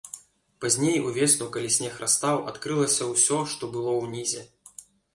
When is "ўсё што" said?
3.13-3.73